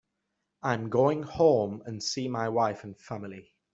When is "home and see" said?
1.21-2.27